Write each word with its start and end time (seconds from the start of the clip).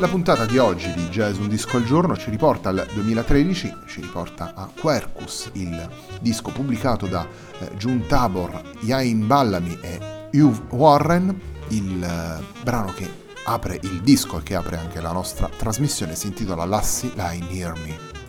La 0.00 0.08
puntata 0.08 0.46
di 0.46 0.56
oggi 0.56 0.90
di 0.94 1.08
Jazz 1.08 1.36
Un 1.36 1.48
Disco 1.48 1.76
al 1.76 1.84
Giorno 1.84 2.16
ci 2.16 2.30
riporta 2.30 2.70
al 2.70 2.88
2013, 2.90 3.80
ci 3.86 4.00
riporta 4.00 4.54
a 4.54 4.66
Quercus, 4.74 5.50
il 5.52 5.90
disco 6.22 6.50
pubblicato 6.50 7.06
da 7.06 7.28
eh, 7.58 7.76
June 7.76 8.06
Tabor, 8.06 8.62
Yain 8.80 9.26
Ballamy 9.26 9.78
e 9.82 10.00
Hugh 10.32 10.72
Warren, 10.72 11.38
il 11.68 12.02
eh, 12.02 12.62
brano 12.62 12.94
che 12.94 13.10
apre 13.44 13.78
il 13.82 14.00
disco 14.00 14.38
e 14.38 14.42
che 14.42 14.54
apre 14.54 14.78
anche 14.78 15.02
la 15.02 15.12
nostra 15.12 15.50
trasmissione 15.54 16.14
si 16.14 16.28
intitola 16.28 16.64
Lassie 16.64 17.12
Lie 17.14 17.44
Near 17.50 17.78
Me. 17.84 18.19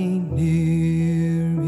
near. 0.00 1.59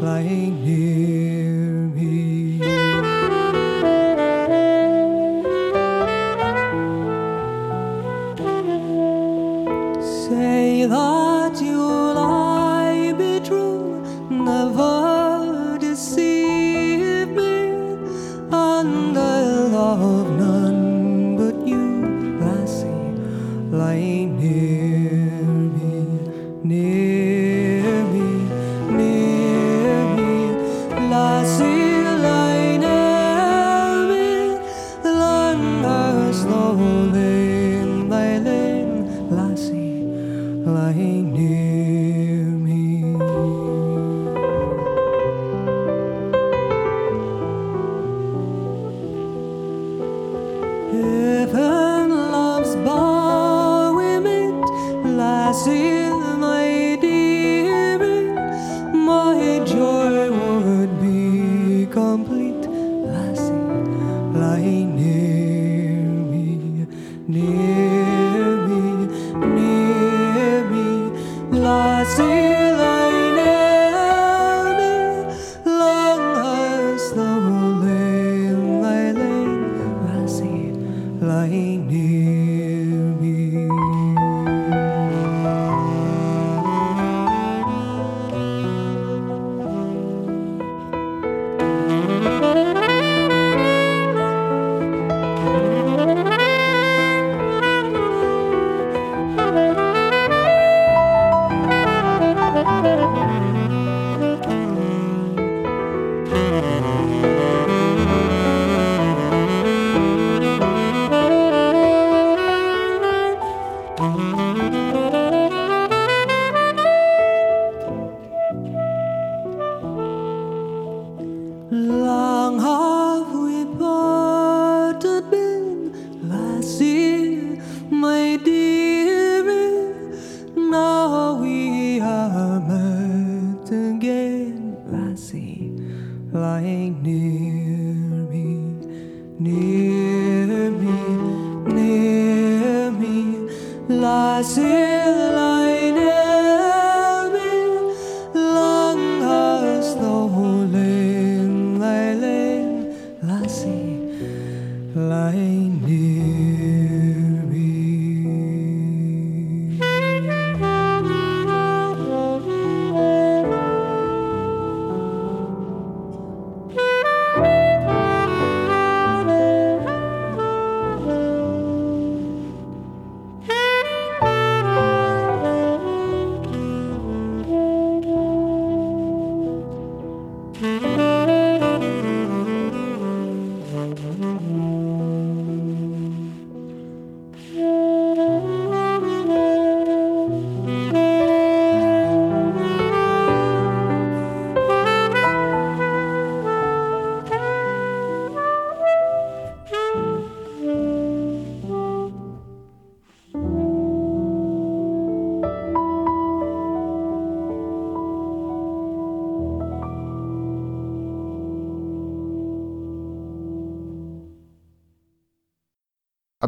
lying 0.00 0.64
near 0.64 1.88
me. 1.96 2.17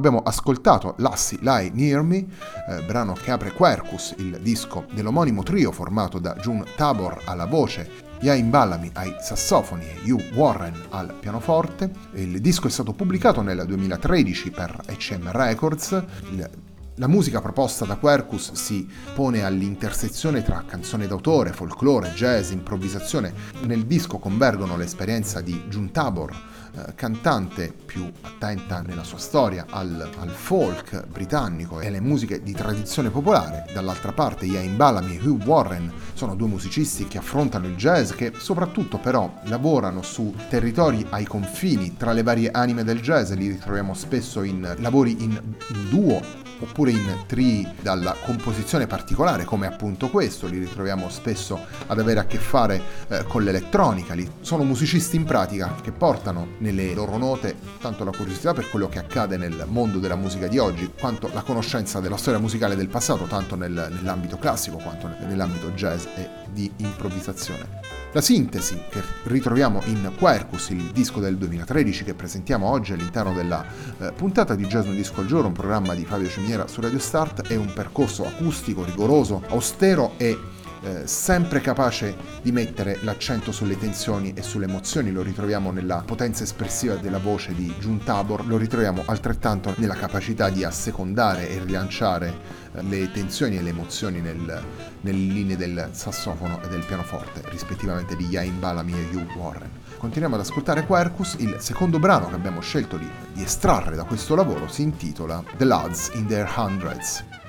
Abbiamo 0.00 0.22
ascoltato 0.22 0.94
Lassie 0.96 1.36
Lie 1.42 1.70
Near 1.74 2.00
Me, 2.00 2.24
eh, 2.70 2.82
brano 2.86 3.12
che 3.12 3.30
apre 3.30 3.52
Quercus, 3.52 4.14
il 4.16 4.38
disco 4.40 4.86
dell'omonimo 4.94 5.42
trio 5.42 5.72
formato 5.72 6.18
da 6.18 6.32
June 6.36 6.64
Tabor 6.74 7.20
alla 7.26 7.44
voce 7.44 8.08
Yain 8.20 8.48
Ballamy 8.48 8.90
ai 8.94 9.14
sassofoni 9.20 9.84
e 9.84 10.10
Hugh 10.10 10.32
Warren 10.32 10.74
al 10.88 11.12
pianoforte. 11.20 11.90
Il 12.14 12.40
disco 12.40 12.66
è 12.66 12.70
stato 12.70 12.94
pubblicato 12.94 13.42
nel 13.42 13.62
2013 13.66 14.50
per 14.50 14.74
HM 14.86 15.32
Records. 15.32 16.02
Il 16.30 16.48
la 16.96 17.06
musica 17.06 17.40
proposta 17.40 17.84
da 17.84 17.96
Quercus 17.96 18.52
si 18.52 18.86
pone 19.14 19.42
all'intersezione 19.42 20.42
tra 20.42 20.64
canzone 20.66 21.06
d'autore, 21.06 21.52
folklore, 21.52 22.12
jazz, 22.12 22.50
improvvisazione. 22.50 23.32
Nel 23.62 23.86
disco 23.86 24.18
convergono 24.18 24.76
l'esperienza 24.76 25.40
di 25.40 25.64
June 25.68 25.90
Tabor, 25.90 26.30
eh, 26.72 26.94
cantante 26.94 27.72
più 27.72 28.10
attenta 28.20 28.82
nella 28.82 29.02
sua 29.02 29.18
storia 29.18 29.66
al, 29.70 30.08
al, 30.18 30.28
folk 30.28 31.06
britannico 31.06 31.80
e 31.80 31.86
alle 31.86 32.00
musiche 32.00 32.42
di 32.42 32.52
tradizione 32.52 33.10
popolare. 33.10 33.64
Dall'altra 33.72 34.12
parte 34.12 34.46
Ian 34.46 34.76
Ballamy 34.76 35.16
e 35.16 35.26
Hugh 35.26 35.42
Warren 35.44 35.92
sono 36.14 36.34
due 36.34 36.48
musicisti 36.48 37.08
che 37.08 37.18
affrontano 37.18 37.66
il 37.66 37.76
jazz, 37.76 38.12
che 38.12 38.32
soprattutto 38.36 38.98
però 38.98 39.32
lavorano 39.44 40.02
su 40.02 40.34
territori 40.48 41.06
ai 41.10 41.24
confini 41.24 41.96
tra 41.96 42.12
le 42.12 42.22
varie 42.22 42.50
anime 42.50 42.84
del 42.84 43.00
jazz, 43.00 43.32
li 43.32 43.48
ritroviamo 43.48 43.94
spesso 43.94 44.42
in 44.42 44.76
lavori 44.78 45.22
in 45.22 45.40
duo 45.88 46.48
oppure 46.60 46.90
in 46.90 47.24
tri 47.26 47.66
dalla 47.80 48.14
composizione 48.24 48.86
particolare 48.86 49.44
come 49.44 49.66
appunto 49.66 50.08
questo, 50.08 50.46
li 50.46 50.58
ritroviamo 50.58 51.08
spesso 51.08 51.58
ad 51.86 51.98
avere 51.98 52.20
a 52.20 52.26
che 52.26 52.38
fare 52.38 52.80
eh, 53.08 53.24
con 53.24 53.42
l'elettronica, 53.42 54.14
li, 54.14 54.28
sono 54.40 54.64
musicisti 54.64 55.16
in 55.16 55.24
pratica 55.24 55.74
che 55.82 55.92
portano 55.92 56.48
nelle 56.58 56.94
loro 56.94 57.16
note 57.16 57.56
tanto 57.80 58.04
la 58.04 58.12
curiosità 58.12 58.52
per 58.52 58.68
quello 58.68 58.88
che 58.88 58.98
accade 58.98 59.36
nel 59.36 59.64
mondo 59.68 59.98
della 59.98 60.16
musica 60.16 60.46
di 60.46 60.58
oggi, 60.58 60.92
quanto 60.98 61.30
la 61.32 61.42
conoscenza 61.42 62.00
della 62.00 62.16
storia 62.16 62.40
musicale 62.40 62.76
del 62.76 62.88
passato, 62.88 63.24
tanto 63.24 63.56
nel, 63.56 63.88
nell'ambito 63.90 64.38
classico 64.38 64.76
quanto 64.76 65.08
nell'ambito 65.26 65.70
jazz 65.70 66.04
e 66.16 66.28
di 66.52 66.70
improvvisazione. 66.76 67.99
La 68.12 68.20
sintesi 68.20 68.76
che 68.90 69.00
ritroviamo 69.22 69.82
in 69.84 70.10
Quercus, 70.18 70.70
il 70.70 70.90
disco 70.90 71.20
del 71.20 71.36
2013 71.36 72.02
che 72.02 72.14
presentiamo 72.14 72.68
oggi 72.68 72.92
all'interno 72.92 73.32
della 73.32 73.64
eh, 74.00 74.10
puntata 74.10 74.56
di 74.56 74.66
Jazz 74.66 74.86
Un 74.86 74.96
Disco 74.96 75.20
al 75.20 75.26
Giorno, 75.26 75.46
un 75.46 75.52
programma 75.52 75.94
di 75.94 76.04
Fabio 76.04 76.28
Ciminiera 76.28 76.66
su 76.66 76.80
Radio 76.80 76.98
Start, 76.98 77.46
è 77.46 77.54
un 77.54 77.72
percorso 77.72 78.26
acustico, 78.26 78.82
rigoroso, 78.82 79.44
austero 79.50 80.14
e 80.16 80.36
eh, 80.82 81.06
sempre 81.06 81.60
capace 81.60 82.16
di 82.42 82.52
mettere 82.52 82.98
l'accento 83.02 83.52
sulle 83.52 83.78
tensioni 83.78 84.32
e 84.34 84.42
sulle 84.42 84.64
emozioni, 84.64 85.10
lo 85.10 85.22
ritroviamo 85.22 85.70
nella 85.70 86.02
potenza 86.04 86.42
espressiva 86.42 86.94
della 86.94 87.18
voce 87.18 87.54
di 87.54 87.72
Jun 87.78 88.02
Tabor, 88.02 88.46
lo 88.46 88.56
ritroviamo 88.56 89.02
altrettanto 89.06 89.74
nella 89.76 89.94
capacità 89.94 90.48
di 90.48 90.64
assecondare 90.64 91.48
e 91.50 91.62
rilanciare 91.62 92.34
eh, 92.72 92.82
le 92.82 93.10
tensioni 93.10 93.58
e 93.58 93.62
le 93.62 93.70
emozioni 93.70 94.20
nel, 94.20 94.62
nelle 95.02 95.32
linee 95.32 95.56
del 95.56 95.88
sassofono 95.92 96.62
e 96.62 96.68
del 96.68 96.84
pianoforte, 96.84 97.42
rispettivamente 97.50 98.16
di 98.16 98.26
Yain 98.26 98.58
Balami 98.58 98.92
e 98.92 99.14
Hugh 99.14 99.36
Warren. 99.36 99.70
Continuiamo 99.98 100.36
ad 100.36 100.40
ascoltare 100.40 100.86
Quercus, 100.86 101.36
il 101.40 101.56
secondo 101.58 101.98
brano 101.98 102.28
che 102.28 102.34
abbiamo 102.34 102.60
scelto 102.60 102.96
di, 102.96 103.08
di 103.34 103.42
estrarre 103.42 103.96
da 103.96 104.04
questo 104.04 104.34
lavoro 104.34 104.66
si 104.66 104.82
intitola 104.82 105.44
The 105.58 105.64
Lads 105.64 106.12
in 106.14 106.26
Their 106.26 106.50
Hundreds. 106.56 107.39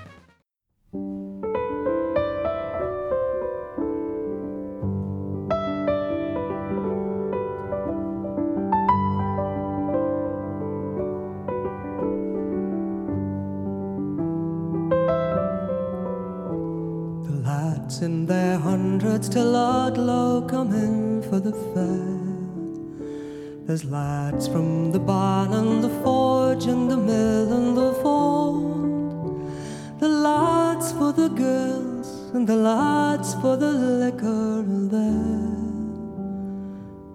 And 32.91 33.33
for 33.41 33.55
the 33.55 33.71
liquor 33.71 34.63
there. 34.95 35.71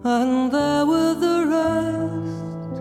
And 0.04 0.52
there 0.52 0.87
were 0.87 1.14
the 1.14 1.38
rest 1.56 2.75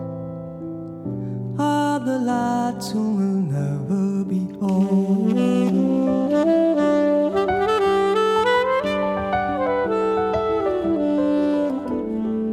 are 1.60 2.00
the 2.00 2.20
lads 2.20 2.92
who 2.92 3.16
will 3.20 3.42
never 3.60 4.24
be 4.34 4.42
old. 4.62 5.36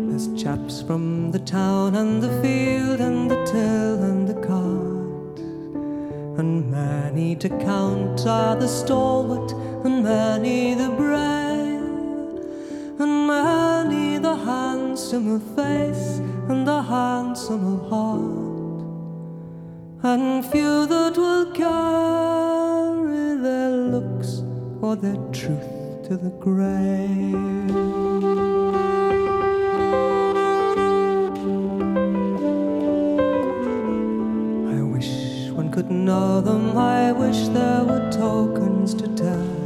There's 0.08 0.28
chaps 0.42 0.82
from 0.82 1.30
the 1.32 1.40
town 1.40 1.94
and 1.96 2.22
the 2.22 2.32
field 2.40 3.00
and 3.00 3.30
the 3.30 3.44
till 3.44 4.02
and 4.10 4.26
the 4.26 4.38
cart. 4.48 5.38
And 6.38 6.70
many 6.70 7.36
to 7.36 7.48
count 7.48 8.26
are 8.26 8.56
the 8.56 8.68
stalwart, 8.68 9.52
and 9.84 10.04
many 10.04 10.74
the 10.74 10.88
brave, 10.90 11.80
and 13.00 13.26
many 13.26 14.18
the 14.18 14.36
handsome 14.36 15.34
of 15.34 15.42
face 15.56 16.20
and 16.48 16.66
the 16.66 16.82
handsome 16.82 17.64
of 17.74 17.90
heart, 17.90 18.82
and 20.04 20.44
few 20.46 20.86
that 20.86 21.16
will 21.16 21.46
carry 21.52 23.36
their 23.46 23.70
looks 23.70 24.42
or 24.80 24.94
their 24.94 25.16
truth 25.32 25.68
to 26.06 26.16
the 26.16 26.30
grave. 26.38 27.74
I 34.76 34.80
wish 34.94 35.50
one 35.50 35.70
could 35.72 35.90
know 35.90 36.40
them, 36.40 36.76
I 36.76 37.10
wish 37.10 37.48
there 37.48 37.84
were 37.84 38.10
tokens 38.12 38.94
to 38.94 39.08
tell. 39.16 39.61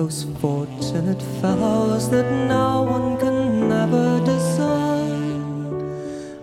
Those 0.00 0.24
fortunate 0.40 1.20
fellows 1.42 2.08
that 2.08 2.24
no 2.48 2.84
one 2.84 3.18
can 3.18 3.68
never 3.68 4.18
discern. 4.24 5.82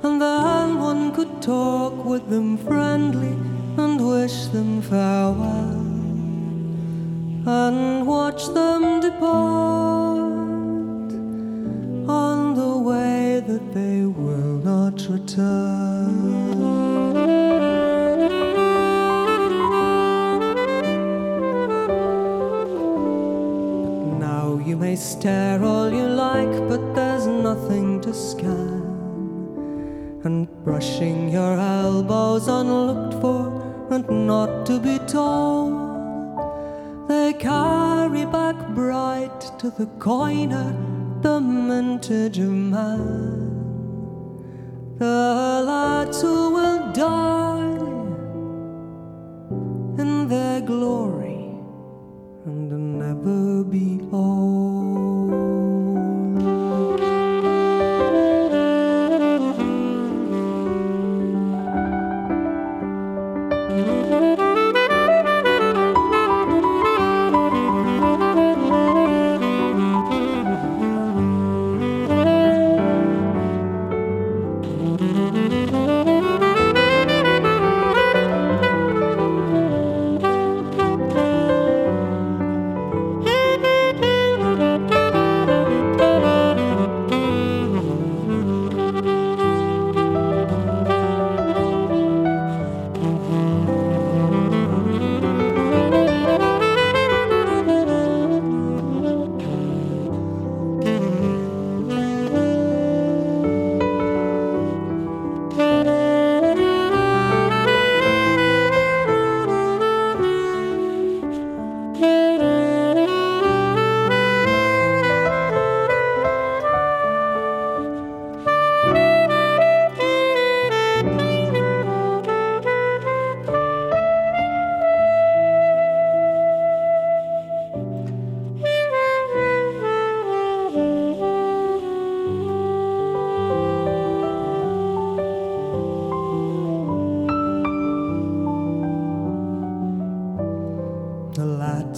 And 0.03 0.21
then 0.21 0.77
one 0.77 1.11
could 1.11 1.41
talk 1.41 2.05
with 2.05 2.29
them 2.29 2.57
friendly 2.59 3.35
and 3.83 3.99
wish 4.07 4.45
them 4.53 4.83
farewell. 4.83 5.81
And 7.47 8.05
watch 8.05 8.45
them 8.49 8.99
depart 8.99 10.37
on 12.07 12.53
the 12.53 12.77
way 12.77 13.41
that 13.47 13.73
they 13.73 14.05
will 14.05 14.61
not 14.71 15.01
return. 15.09 15.56
Coiner 39.99 40.75
the 41.21 41.39
mintage 41.39 42.39
of 42.39 42.51
man. 42.51 43.47
The 44.97 45.63
lads 45.65 46.21
who 46.21 46.51
will 46.51 46.91
die 46.93 47.77
in 50.01 50.27
their 50.27 50.61
glory 50.61 51.49
and 52.45 52.99
never 52.99 53.63
be 53.63 53.99
old. 54.11 54.26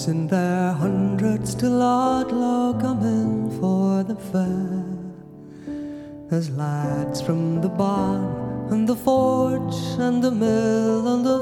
In 0.10 0.26
their 0.26 0.72
hundreds 0.72 1.54
to 1.54 1.70
Ludlow 1.70 2.74
come 2.82 3.02
in 3.04 3.52
for 3.60 4.04
the 4.04 4.16
fair. 4.16 4.84
There's 6.30 6.50
lads 6.50 7.22
from 7.22 7.62
the 7.62 7.70
barn 7.70 8.24
and 8.72 8.90
the 8.90 8.96
forge 8.96 9.80
and 10.00 10.24
the 10.24 10.32
mill 10.32 11.08
and 11.14 11.24
the 11.24 11.42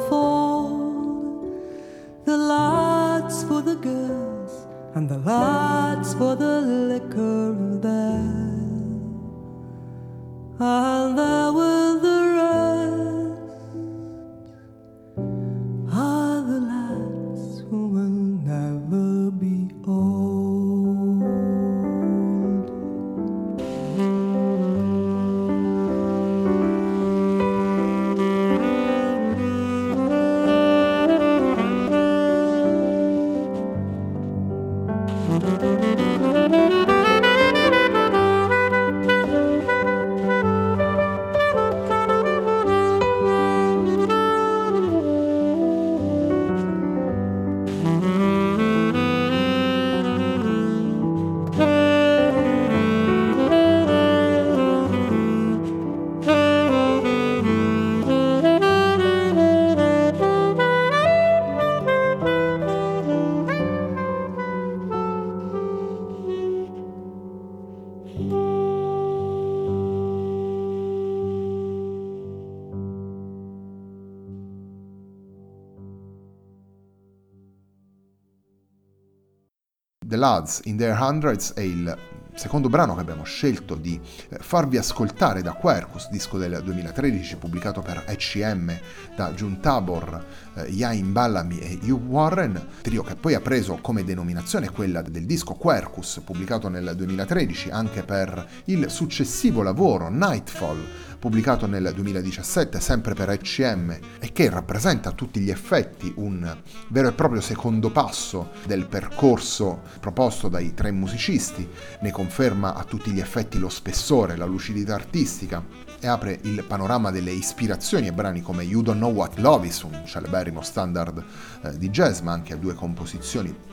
The 80.18 80.24
Lads 80.24 80.62
in 80.64 80.78
Their 80.78 81.00
Hundreds 81.00 81.54
è 81.54 81.62
il 81.62 81.96
secondo 82.34 82.70
brano 82.70 82.96
che 82.96 83.02
abbiamo 83.02 83.24
scelto 83.24 83.76
di 83.76 84.00
eh, 84.30 84.38
farvi 84.40 84.78
ascoltare 84.78 85.44
da 85.44 85.54
Quercus, 85.54 86.10
disco 86.10 86.40
del 86.40 86.60
2013 86.64 87.36
pubblicato 87.38 87.82
per 87.82 88.04
ECM 88.08 88.76
da 89.16 89.32
June 89.34 89.60
Tabor, 89.60 90.26
eh, 90.56 90.64
Yain 90.70 91.12
Ballamy 91.12 91.60
e 91.60 91.80
Hugh 91.84 92.04
Warren, 92.08 92.68
trio 92.82 93.04
che 93.04 93.16
poi 93.16 93.36
ha 93.36 93.42
preso 93.42 93.78
come 93.80 94.04
denominazione 94.04 94.72
quella 94.72 95.04
del 95.04 95.28
disco 95.28 95.54
Quercus 95.54 96.22
pubblicato 96.26 96.68
nel 96.68 96.94
2013 96.96 97.70
anche 97.70 98.02
per 98.02 98.44
il 98.66 98.90
successivo 98.90 99.62
lavoro 99.62 100.10
Nightfall 100.10 100.84
pubblicato 101.20 101.66
nel 101.66 101.92
2017 101.94 102.80
sempre 102.80 103.14
per 103.14 103.30
ECM 103.30 103.98
e 104.20 104.32
che 104.32 104.50
rappresenta 104.50 105.10
a 105.10 105.14
tutti 105.14 105.40
gli 105.40 105.50
effetti 105.50 106.14
un 106.18 106.56
vero 106.90 107.10
e 107.10 107.14
proprio 107.14 107.42
secondo 107.42 107.92
passo 107.92 108.52
del 108.66 108.88
percorso 108.88 109.82
proposto 110.00 110.48
dai 110.48 110.74
tre 110.74 110.92
musicisti, 110.92 111.68
ne 112.02 112.12
conferma 112.12 112.76
a 112.76 112.84
tutti 112.84 113.12
gli 113.12 113.20
effetti 113.20 113.58
lo 113.58 113.70
spessore, 113.70 114.38
la 114.38 114.46
lucidità 114.46 114.96
artistica 114.96 115.64
e 116.00 116.08
apre 116.08 116.40
il 116.44 116.64
panorama 116.68 117.12
delle 117.12 117.32
ispirazioni 117.32 118.08
a 118.08 118.12
brani 118.12 118.42
come 118.42 118.64
You 118.64 118.82
Don't 118.82 119.00
Know 119.00 119.12
What 119.12 119.40
Love 119.40 119.68
Is, 119.68 119.82
un 119.82 120.04
celeberrimo 120.06 120.62
standard 120.62 121.24
eh, 121.64 121.78
di 121.78 121.90
jazz, 121.90 122.20
ma 122.22 122.34
anche 122.34 122.54
a 122.54 122.58
due 122.58 122.76
composizioni 122.76 123.67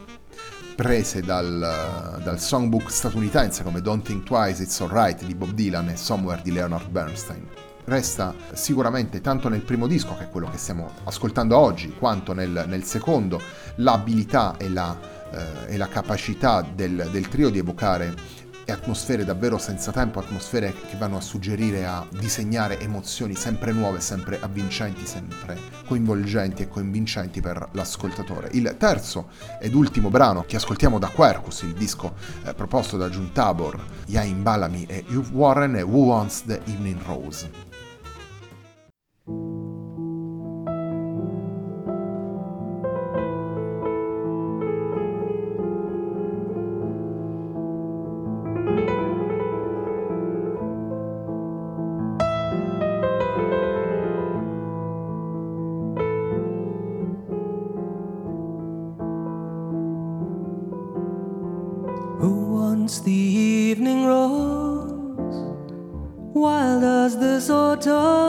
prese 0.74 1.20
dal, 1.20 2.20
dal, 2.22 2.40
songbook 2.40 2.90
statunitense 2.90 3.62
come 3.62 3.80
Don't 3.80 4.04
Think 4.04 4.24
Twice, 4.24 4.62
It's 4.62 4.80
Alright 4.80 5.24
di 5.24 5.34
Bob 5.34 5.50
Dylan 5.50 5.88
e 5.88 5.96
Somewhere 5.96 6.42
di 6.42 6.52
Leonard 6.52 6.88
Bernstein. 6.88 7.46
Resta 7.84 8.34
sicuramente 8.54 9.20
tanto 9.20 9.48
nel 9.48 9.60
primo 9.60 9.86
disco, 9.86 10.16
che 10.16 10.24
è 10.24 10.28
quello 10.30 10.48
che 10.48 10.56
stiamo 10.56 10.90
ascoltando 11.04 11.56
oggi, 11.56 11.94
quanto 11.96 12.32
nel, 12.32 12.64
nel 12.66 12.82
secondo, 12.84 13.40
l'abilità 13.76 14.56
e 14.56 14.70
la, 14.70 14.98
eh, 15.30 15.74
e 15.74 15.76
la 15.76 15.88
capacità 15.88 16.62
del, 16.62 17.08
del 17.10 17.28
trio 17.28 17.50
di 17.50 17.58
evocare 17.58 18.14
e 18.64 18.72
atmosfere 18.72 19.24
davvero 19.24 19.58
senza 19.58 19.92
tempo, 19.92 20.18
atmosfere 20.18 20.72
che 20.88 20.96
vanno 20.96 21.16
a 21.16 21.20
suggerire 21.20 21.84
a 21.86 22.06
disegnare 22.10 22.80
emozioni 22.80 23.34
sempre 23.34 23.72
nuove, 23.72 24.00
sempre 24.00 24.38
avvincenti, 24.40 25.06
sempre 25.06 25.58
coinvolgenti 25.86 26.62
e 26.62 26.68
convincenti 26.68 27.40
per 27.40 27.68
l'ascoltatore. 27.72 28.48
Il 28.52 28.74
terzo 28.78 29.28
ed 29.60 29.74
ultimo 29.74 30.10
brano 30.10 30.44
che 30.46 30.56
ascoltiamo 30.56 30.98
da 30.98 31.08
Quercus, 31.08 31.62
il 31.62 31.74
disco 31.74 32.14
eh, 32.44 32.54
proposto 32.54 32.96
da 32.96 33.08
Jun 33.08 33.32
Tabor, 33.32 33.82
Yain 34.06 34.42
Ballamy 34.42 34.84
e 34.84 35.04
Hugh 35.08 35.30
Warren 35.32 35.74
è 35.74 35.84
Who 35.84 36.04
Wants 36.04 36.44
the 36.44 36.60
Evening 36.64 37.00
Rose. 37.04 37.73
That's 67.84 67.92
all 67.92 68.24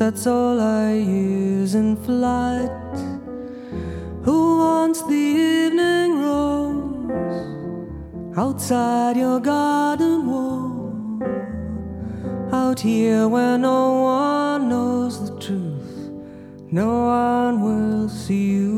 sets 0.00 0.26
all 0.26 0.60
I 0.60 0.92
use 0.94 1.74
in 1.74 1.96
flight. 1.96 2.96
Who 4.24 4.58
wants 4.58 5.02
the 5.02 5.24
evening 5.52 6.10
rose 6.22 7.10
outside 8.38 9.16
your 9.16 9.40
garden 9.40 10.26
wall? 10.30 11.22
Out 12.52 12.80
here 12.80 13.28
where 13.28 13.58
no 13.58 14.02
one 14.02 14.68
knows 14.70 15.14
the 15.28 15.38
truth, 15.38 16.10
no 16.70 16.90
one 17.04 17.54
will 17.60 18.08
see 18.08 18.52
you 18.52 18.69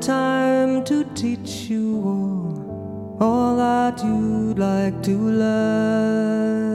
time 0.00 0.82
to 0.82 1.04
teach 1.14 1.68
you 1.68 2.00
all, 2.04 3.16
all 3.20 3.56
that 3.56 4.02
you'd 4.02 4.58
like 4.58 5.02
to 5.02 5.12
learn? 5.12 6.69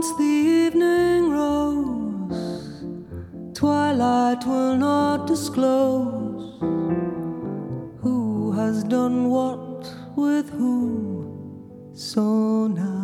Once 0.00 0.16
the 0.16 0.24
evening 0.24 1.30
rose, 1.30 2.84
twilight 3.52 4.46
will 4.46 4.74
not 4.74 5.26
disclose 5.26 6.58
who 8.00 8.50
has 8.52 8.82
done 8.84 9.28
what 9.28 9.94
with 10.16 10.48
whom. 10.48 11.90
So 11.92 12.66
now. 12.68 12.99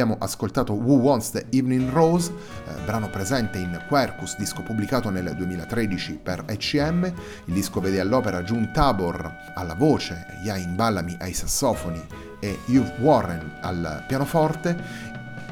Abbiamo 0.00 0.24
ascoltato 0.24 0.74
Who 0.74 0.94
Wants 0.98 1.32
the 1.32 1.46
Evening 1.50 1.90
Rose, 1.90 2.30
eh, 2.30 2.84
brano 2.84 3.10
presente 3.10 3.58
in 3.58 3.82
Quercus, 3.88 4.36
disco 4.36 4.62
pubblicato 4.62 5.10
nel 5.10 5.34
2013 5.34 6.20
per 6.22 6.44
ECM. 6.46 7.12
Il 7.46 7.52
disco 7.52 7.80
vede 7.80 7.98
all'opera 7.98 8.44
June 8.44 8.70
Tabor 8.70 9.28
alla 9.56 9.74
voce, 9.74 10.24
Yain 10.44 10.76
Ballamy 10.76 11.16
ai 11.18 11.32
sassofoni 11.32 12.00
e 12.38 12.60
Hugh 12.66 13.00
Warren 13.00 13.58
al 13.60 14.04
pianoforte. 14.06 14.76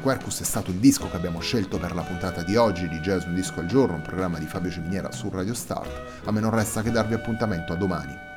Quercus 0.01 0.39
è 0.39 0.45
stato 0.45 0.71
il 0.71 0.77
disco 0.77 1.09
che 1.09 1.17
abbiamo 1.17 1.41
scelto 1.41 1.77
per 1.77 1.93
la 1.93 2.03
puntata 2.03 2.41
di 2.41 2.55
oggi 2.55 2.87
di 2.87 2.99
Jazz 2.99 3.25
Un 3.25 3.35
Disco 3.35 3.59
al 3.59 3.65
Giorno, 3.65 3.95
un 3.95 4.01
programma 4.01 4.39
di 4.39 4.45
Fabio 4.45 4.71
Ciminiera 4.71 5.11
su 5.11 5.29
Radio 5.29 5.53
Start. 5.53 6.23
A 6.23 6.31
me 6.31 6.39
non 6.39 6.51
resta 6.51 6.81
che 6.81 6.91
darvi 6.91 7.15
appuntamento 7.15 7.73
a 7.73 7.75
domani. 7.75 8.36